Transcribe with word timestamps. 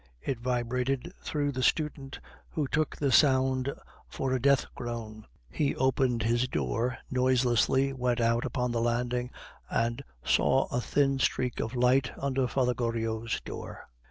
It 0.19 0.39
vibrated 0.39 1.13
through 1.21 1.51
the 1.51 1.61
student, 1.61 2.19
who 2.49 2.67
took 2.67 2.95
the 2.97 3.11
sound 3.11 3.71
for 4.07 4.33
a 4.33 4.41
death 4.41 4.65
groan. 4.73 5.27
He 5.51 5.75
opened 5.75 6.23
his 6.23 6.47
door 6.47 6.97
noiselessly, 7.11 7.93
went 7.93 8.19
out 8.19 8.43
upon 8.43 8.71
the 8.71 8.81
landing, 8.81 9.29
and 9.69 10.03
saw 10.25 10.65
a 10.71 10.81
thin 10.81 11.19
streak 11.19 11.59
of 11.59 11.75
light 11.75 12.13
under 12.17 12.47
Father 12.47 12.73
Goriot's 12.73 13.41
door. 13.41 13.87